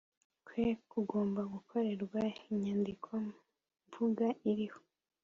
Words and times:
kwe 0.45 0.65
kugomba 0.91 1.41
gukorerwa 1.53 2.21
inyandiko 2.51 3.09
mvugo 3.87 4.25
iriho 4.49 4.79